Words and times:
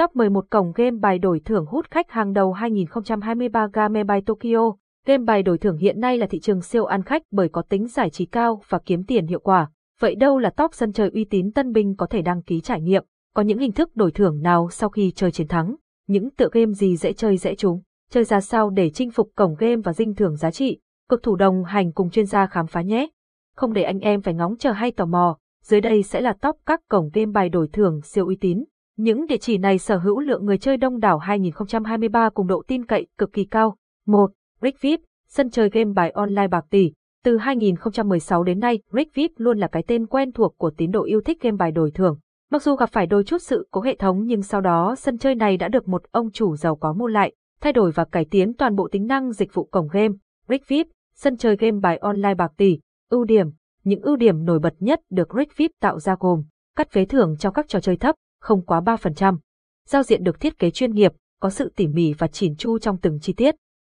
Top 0.00 0.16
11 0.16 0.44
cổng 0.50 0.72
game 0.74 0.96
bài 1.00 1.18
đổi 1.18 1.40
thưởng 1.44 1.66
hút 1.66 1.86
khách 1.90 2.10
hàng 2.10 2.32
đầu 2.32 2.52
2023 2.52 3.66
Game 3.72 4.04
by 4.04 4.20
Tokyo. 4.26 4.72
Game 5.06 5.24
bài 5.24 5.42
đổi 5.42 5.58
thưởng 5.58 5.76
hiện 5.76 6.00
nay 6.00 6.18
là 6.18 6.26
thị 6.26 6.40
trường 6.40 6.62
siêu 6.62 6.84
ăn 6.84 7.02
khách 7.02 7.22
bởi 7.30 7.48
có 7.48 7.62
tính 7.62 7.86
giải 7.88 8.10
trí 8.10 8.26
cao 8.26 8.62
và 8.68 8.78
kiếm 8.78 9.04
tiền 9.04 9.26
hiệu 9.26 9.40
quả. 9.40 9.70
Vậy 10.00 10.14
đâu 10.14 10.38
là 10.38 10.50
top 10.50 10.74
sân 10.74 10.92
chơi 10.92 11.10
uy 11.14 11.24
tín 11.24 11.52
tân 11.52 11.72
binh 11.72 11.96
có 11.96 12.06
thể 12.06 12.22
đăng 12.22 12.42
ký 12.42 12.60
trải 12.60 12.80
nghiệm? 12.80 13.04
Có 13.34 13.42
những 13.42 13.58
hình 13.58 13.72
thức 13.72 13.96
đổi 13.96 14.12
thưởng 14.12 14.42
nào 14.42 14.68
sau 14.70 14.88
khi 14.88 15.10
chơi 15.10 15.30
chiến 15.30 15.48
thắng? 15.48 15.76
Những 16.08 16.30
tựa 16.30 16.48
game 16.52 16.72
gì 16.72 16.96
dễ 16.96 17.12
chơi 17.12 17.36
dễ 17.36 17.54
trúng? 17.54 17.82
Chơi 18.10 18.24
ra 18.24 18.40
sao 18.40 18.70
để 18.70 18.90
chinh 18.90 19.10
phục 19.10 19.30
cổng 19.36 19.54
game 19.58 19.76
và 19.84 19.92
dinh 19.92 20.14
thưởng 20.14 20.36
giá 20.36 20.50
trị? 20.50 20.80
Cực 21.08 21.22
thủ 21.22 21.36
đồng 21.36 21.64
hành 21.64 21.92
cùng 21.92 22.10
chuyên 22.10 22.26
gia 22.26 22.46
khám 22.46 22.66
phá 22.66 22.82
nhé. 22.82 23.08
Không 23.56 23.72
để 23.72 23.82
anh 23.82 24.00
em 24.00 24.22
phải 24.22 24.34
ngóng 24.34 24.56
chờ 24.56 24.72
hay 24.72 24.90
tò 24.92 25.06
mò, 25.06 25.38
dưới 25.64 25.80
đây 25.80 26.02
sẽ 26.02 26.20
là 26.20 26.32
top 26.32 26.56
các 26.66 26.80
cổng 26.88 27.10
game 27.12 27.32
bài 27.32 27.48
đổi 27.48 27.68
thưởng 27.72 28.00
siêu 28.02 28.26
uy 28.26 28.36
tín. 28.40 28.64
Những 29.00 29.26
địa 29.26 29.36
chỉ 29.36 29.58
này 29.58 29.78
sở 29.78 29.98
hữu 29.98 30.20
lượng 30.20 30.44
người 30.44 30.58
chơi 30.58 30.76
đông 30.76 31.00
đảo 31.00 31.18
2023 31.18 32.30
cùng 32.30 32.46
độ 32.46 32.62
tin 32.66 32.86
cậy 32.86 33.06
cực 33.18 33.32
kỳ 33.32 33.44
cao. 33.44 33.76
1. 34.06 34.30
Rick 34.62 34.80
VIP, 34.80 35.00
sân 35.28 35.50
chơi 35.50 35.70
game 35.70 35.92
bài 35.94 36.10
online 36.10 36.48
bạc 36.48 36.64
tỷ. 36.70 36.92
Từ 37.24 37.36
2016 37.36 38.42
đến 38.44 38.60
nay, 38.60 38.78
Rick 38.92 39.14
VIP 39.14 39.30
luôn 39.36 39.58
là 39.58 39.68
cái 39.68 39.84
tên 39.86 40.06
quen 40.06 40.32
thuộc 40.32 40.58
của 40.58 40.70
tín 40.76 40.90
đồ 40.90 41.04
yêu 41.04 41.20
thích 41.20 41.40
game 41.40 41.56
bài 41.56 41.72
đổi 41.72 41.90
thưởng. 41.90 42.18
Mặc 42.50 42.62
dù 42.62 42.76
gặp 42.76 42.90
phải 42.92 43.06
đôi 43.06 43.24
chút 43.24 43.38
sự 43.42 43.68
cố 43.70 43.80
hệ 43.80 43.96
thống 43.96 44.26
nhưng 44.26 44.42
sau 44.42 44.60
đó 44.60 44.94
sân 44.98 45.18
chơi 45.18 45.34
này 45.34 45.56
đã 45.56 45.68
được 45.68 45.88
một 45.88 46.02
ông 46.12 46.30
chủ 46.30 46.56
giàu 46.56 46.76
có 46.76 46.92
mua 46.92 47.06
lại, 47.06 47.32
thay 47.60 47.72
đổi 47.72 47.90
và 47.90 48.04
cải 48.04 48.24
tiến 48.24 48.54
toàn 48.54 48.76
bộ 48.76 48.88
tính 48.92 49.06
năng 49.06 49.32
dịch 49.32 49.54
vụ 49.54 49.64
cổng 49.64 49.88
game. 49.92 50.14
Rick 50.48 50.68
VIP, 50.68 50.86
sân 51.14 51.36
chơi 51.36 51.56
game 51.56 51.78
bài 51.82 51.96
online 51.96 52.34
bạc 52.34 52.52
tỷ. 52.56 52.78
Ưu 53.10 53.24
điểm 53.24 53.46
Những 53.84 54.00
ưu 54.00 54.16
điểm 54.16 54.44
nổi 54.44 54.58
bật 54.58 54.74
nhất 54.80 55.00
được 55.10 55.28
Rick 55.36 55.56
VIP 55.56 55.70
tạo 55.80 55.98
ra 55.98 56.16
gồm 56.20 56.42
cắt 56.76 56.90
phế 56.90 57.04
thưởng 57.04 57.36
trong 57.38 57.54
các 57.54 57.68
trò 57.68 57.80
chơi 57.80 57.96
thấp, 57.96 58.14
không 58.40 58.64
quá 58.64 58.80
3%. 58.80 59.38
Giao 59.86 60.02
diện 60.02 60.24
được 60.24 60.40
thiết 60.40 60.58
kế 60.58 60.70
chuyên 60.70 60.94
nghiệp, 60.94 61.12
có 61.40 61.50
sự 61.50 61.72
tỉ 61.76 61.86
mỉ 61.86 62.12
và 62.12 62.26
chỉn 62.26 62.56
chu 62.56 62.78
trong 62.78 62.98
từng 62.98 63.18
chi 63.20 63.32
tiết. 63.32 63.54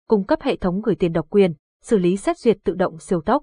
Cung 0.09 0.25
cấp 0.25 0.43
hệ 0.43 0.57
thống 0.57 0.81
gửi 0.83 0.95
tiền 0.95 1.12
độc 1.12 1.27
quyền, 1.31 1.55
xử 1.83 1.98
lý 1.98 2.17
xét 2.17 2.39
duyệt 2.39 2.59
tự 2.65 2.75
động 2.75 2.98
siêu 2.98 3.20
tốc. 3.20 3.43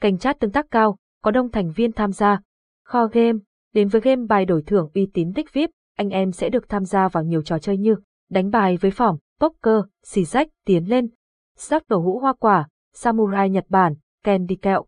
Kênh 0.00 0.18
chat 0.18 0.40
tương 0.40 0.52
tác 0.52 0.66
cao, 0.70 0.96
có 1.22 1.30
đông 1.30 1.50
thành 1.50 1.72
viên 1.72 1.92
tham 1.92 2.12
gia. 2.12 2.40
Kho 2.84 3.06
game, 3.06 3.38
đến 3.72 3.88
với 3.88 4.00
game 4.00 4.26
bài 4.28 4.44
đổi 4.44 4.62
thưởng 4.62 4.90
uy 4.94 5.08
tín 5.14 5.32
tích 5.34 5.52
VIP, 5.52 5.70
anh 5.96 6.10
em 6.10 6.32
sẽ 6.32 6.48
được 6.48 6.68
tham 6.68 6.84
gia 6.84 7.08
vào 7.08 7.24
nhiều 7.24 7.42
trò 7.42 7.58
chơi 7.58 7.78
như 7.78 7.96
đánh 8.30 8.50
bài 8.50 8.76
với 8.76 8.90
phỏng, 8.90 9.18
poker, 9.40 9.80
xì 10.02 10.24
rách, 10.24 10.48
tiến 10.64 10.84
lên, 10.84 11.08
sắc 11.56 11.88
đồ 11.88 11.98
hũ 11.98 12.18
hoa 12.18 12.32
quả, 12.32 12.68
samurai 12.94 13.50
Nhật 13.50 13.64
Bản, 13.68 13.94
candy 14.24 14.56
kẹo, 14.56 14.84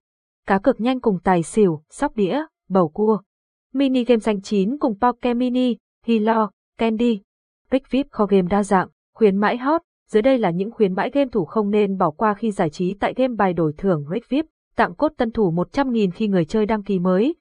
cá 0.47 0.59
cược 0.59 0.81
nhanh 0.81 1.01
cùng 1.01 1.19
tài 1.25 1.43
xỉu, 1.43 1.83
sóc 1.91 2.17
đĩa, 2.17 2.43
bầu 2.69 2.89
cua 2.89 3.19
mini 3.73 4.05
game 4.05 4.21
danh 4.21 4.41
chín 4.41 4.79
cùng 4.79 4.99
Poke 5.01 5.35
Mini, 5.35 5.77
Hilo, 6.07 6.51
Candy. 6.79 7.21
Pick 7.71 7.91
VIP 7.91 8.07
kho 8.11 8.27
game 8.27 8.49
đa 8.51 8.63
dạng, 8.63 8.89
khuyến 9.15 9.37
mãi 9.37 9.57
hot. 9.57 9.83
Dưới 10.11 10.23
đây 10.23 10.39
là 10.39 10.51
những 10.51 10.71
khuyến 10.71 10.95
mãi 10.95 11.11
game 11.13 11.31
thủ 11.33 11.45
không 11.45 11.71
nên 11.71 11.99
bỏ 11.99 12.11
qua 12.11 12.35
khi 12.35 12.51
giải 12.51 12.71
trí 12.71 12.95
tại 13.01 13.15
game 13.17 13.35
bài 13.35 13.53
đổi 13.53 13.73
thưởng 13.77 14.05
Rick 14.13 14.29
VIP, 14.29 14.47
tặng 14.77 14.95
cốt 14.95 15.13
tân 15.17 15.31
thủ 15.31 15.53
100.000 15.53 16.11
khi 16.15 16.29
người 16.29 16.45
chơi 16.45 16.67
đăng 16.67 16.83
ký 16.83 16.99
mới. 16.99 17.35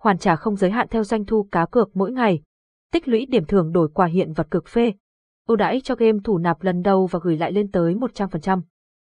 Hoàn 0.00 0.18
trả 0.18 0.36
không 0.36 0.56
giới 0.56 0.70
hạn 0.70 0.86
theo 0.90 1.04
doanh 1.04 1.24
thu 1.24 1.48
cá 1.52 1.66
cược 1.66 1.96
mỗi 1.96 2.12
ngày. 2.12 2.42
Tích 2.92 3.08
lũy 3.08 3.26
điểm 3.26 3.44
thưởng 3.44 3.72
đổi 3.72 3.88
quà 3.94 4.06
hiện 4.06 4.32
vật 4.32 4.50
cực 4.50 4.68
phê. 4.68 4.92
ưu 5.46 5.56
đãi 5.56 5.80
cho 5.80 5.94
game 5.94 6.18
thủ 6.24 6.38
nạp 6.38 6.62
lần 6.62 6.82
đầu 6.82 7.06
và 7.06 7.18
gửi 7.22 7.36
lại 7.36 7.52
lên 7.52 7.70
tới 7.70 7.94
100%. 7.94 8.60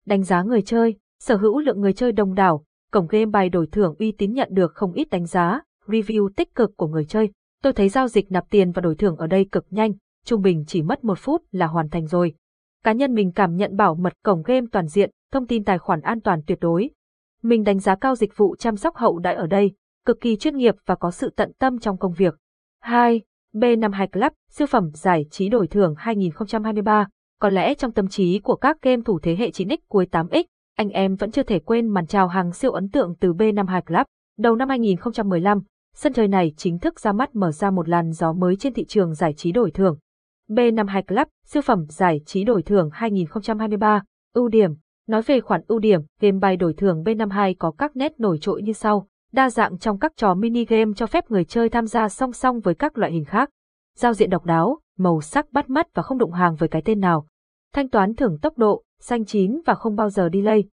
Đánh 0.06 0.24
giá 0.24 0.44
người 0.44 0.62
chơi, 0.62 0.96
sở 1.20 1.36
hữu 1.36 1.60
lượng 1.60 1.82
người 1.82 1.94
chơi 1.94 2.12
đông 2.12 2.34
đảo, 2.34 2.64
cổng 2.92 3.08
game 3.08 3.26
bài 3.26 3.50
đổi 3.50 3.68
thưởng 3.68 3.96
uy 4.00 4.12
tín 4.12 4.34
nhận 4.34 4.50
được 4.52 4.72
không 4.74 4.94
ít 4.94 5.10
đánh 5.10 5.26
giá, 5.26 5.62
review 5.90 6.30
tích 6.36 6.56
cực 6.56 6.78
của 6.78 6.88
người 6.88 7.06
chơi. 7.06 7.32
Tôi 7.64 7.74
thấy 7.74 7.90
giao 7.90 8.08
dịch 8.08 8.32
nạp 8.32 8.50
tiền 8.50 8.72
và 8.72 8.82
đổi 8.82 8.96
thưởng 8.96 9.16
ở 9.16 9.28
đây 9.28 9.46
cực 9.52 9.66
nhanh, 9.70 9.94
trung 10.26 10.42
bình 10.42 10.64
chỉ 10.68 10.82
mất 10.82 11.04
một 11.04 11.20
phút 11.20 11.42
là 11.52 11.68
hoàn 11.68 11.90
thành 11.90 12.08
rồi. 12.08 12.34
Cá 12.84 12.92
nhân 12.92 13.14
mình 13.14 13.32
cảm 13.32 13.56
nhận 13.56 13.76
bảo 13.76 13.96
mật 13.96 14.14
cổng 14.24 14.44
game 14.46 14.68
toàn 14.72 14.88
diện, 14.88 15.12
thông 15.32 15.48
tin 15.48 15.64
tài 15.64 15.80
khoản 15.80 16.02
an 16.02 16.22
toàn 16.22 16.42
tuyệt 16.48 16.58
đối. 16.62 16.90
Mình 17.44 17.64
đánh 17.64 17.80
giá 17.80 17.96
cao 17.96 18.16
dịch 18.16 18.38
vụ 18.38 18.56
chăm 18.56 18.78
sóc 18.78 18.96
hậu 18.96 19.20
đại 19.20 19.36
ở 19.36 19.48
đây, 19.48 19.72
cực 20.06 20.22
kỳ 20.22 20.36
chuyên 20.36 20.58
nghiệp 20.58 20.76
và 20.86 20.96
có 20.96 21.12
sự 21.12 21.34
tận 21.36 21.52
tâm 21.60 21.80
trong 21.80 21.98
công 21.98 22.14
việc. 22.14 22.36
2. 22.82 23.22
B52 23.54 24.08
Club, 24.08 24.32
siêu 24.50 24.68
phẩm 24.68 24.92
giải 24.94 25.26
trí 25.32 25.50
đổi 25.50 25.68
thưởng 25.68 25.94
2023. 25.98 27.08
Có 27.40 27.50
lẽ 27.50 27.74
trong 27.74 27.92
tâm 27.92 28.08
trí 28.08 28.40
của 28.40 28.56
các 28.56 28.82
game 28.82 29.02
thủ 29.06 29.20
thế 29.20 29.36
hệ 29.36 29.50
9X 29.50 29.78
cuối 29.88 30.08
8X, 30.12 30.44
anh 30.76 30.90
em 30.90 31.16
vẫn 31.16 31.32
chưa 31.32 31.44
thể 31.44 31.60
quên 31.60 31.88
màn 31.88 32.08
chào 32.08 32.28
hàng 32.28 32.54
siêu 32.54 32.72
ấn 32.72 32.90
tượng 32.90 33.16
từ 33.20 33.34
B52 33.34 33.82
Club. 33.82 34.06
Đầu 34.38 34.56
năm 34.56 34.70
2015, 34.70 35.60
sân 36.02 36.14
chơi 36.14 36.28
này 36.28 36.54
chính 36.58 36.80
thức 36.80 37.00
ra 37.00 37.12
mắt 37.12 37.36
mở 37.36 37.52
ra 37.52 37.72
một 37.72 37.90
làn 37.90 38.12
gió 38.12 38.34
mới 38.34 38.56
trên 38.56 38.74
thị 38.74 38.86
trường 38.86 39.14
giải 39.14 39.34
trí 39.34 39.52
đổi 39.52 39.72
thưởng. 39.72 39.98
B52 40.50 41.04
Club, 41.04 41.28
siêu 41.46 41.62
phẩm 41.62 41.86
giải 41.90 42.22
trí 42.26 42.44
đổi 42.44 42.64
thưởng 42.64 42.90
2023, 42.94 44.04
ưu 44.34 44.48
điểm. 44.48 44.74
Nói 45.08 45.22
về 45.22 45.42
khoản 45.42 45.62
ưu 45.68 45.80
điểm, 45.80 46.02
game 46.22 46.38
bài 46.40 46.58
đổi 46.58 46.74
thưởng 46.74 47.04
B52 47.04 47.56
có 47.60 47.72
các 47.72 47.96
nét 47.96 48.20
nổi 48.20 48.38
trội 48.42 48.62
như 48.62 48.74
sau, 48.74 49.08
đa 49.32 49.50
dạng 49.50 49.78
trong 49.78 50.00
các 50.00 50.14
trò 50.18 50.34
mini 50.34 50.66
game 50.66 50.92
cho 50.96 51.06
phép 51.06 51.32
người 51.32 51.46
chơi 51.46 51.70
tham 51.70 51.88
gia 51.88 52.10
song 52.10 52.34
song 52.34 52.60
với 52.60 52.76
các 52.76 52.98
loại 52.98 53.12
hình 53.12 53.26
khác. 53.26 53.50
Giao 53.96 54.14
diện 54.14 54.30
độc 54.30 54.46
đáo, 54.46 54.80
màu 54.98 55.22
sắc 55.22 55.52
bắt 55.52 55.70
mắt 55.70 55.88
và 55.94 56.04
không 56.04 56.18
đụng 56.18 56.32
hàng 56.32 56.56
với 56.56 56.70
cái 56.70 56.82
tên 56.86 57.00
nào. 57.00 57.28
Thanh 57.74 57.90
toán 57.90 58.16
thưởng 58.16 58.38
tốc 58.42 58.58
độ, 58.58 58.84
xanh 59.00 59.26
chín 59.26 59.62
và 59.66 59.74
không 59.74 59.96
bao 59.96 60.10
giờ 60.10 60.30
delay. 60.34 60.64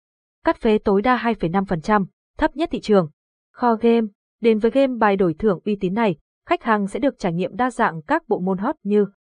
Cắt 0.44 0.56
phế 0.56 0.78
tối 0.78 1.02
đa 1.02 1.16
2,5%, 1.16 2.06
thấp 2.38 2.56
nhất 2.56 2.68
thị 2.72 2.80
trường. 2.80 3.10
Kho 3.52 3.74
game, 3.74 4.06
đến 4.40 4.58
với 4.58 4.70
game 4.70 4.94
bài 4.98 5.16
đổi 5.16 5.34
thưởng 5.34 5.58
uy 5.64 5.76
tín 5.80 5.94
này, 5.94 6.16
khách 6.48 6.62
hàng 6.62 6.88
sẽ 6.88 6.98
được 6.98 7.14
trải 7.18 7.32
nghiệm 7.32 7.56
đa 7.56 7.70
dạng 7.70 8.02
các 8.02 8.28
bộ 8.28 8.38
môn 8.38 8.58
hot 8.58 8.74
như 8.82 9.06